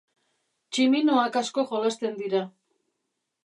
[0.71, 2.45] Tximinoak asko jolasten dira.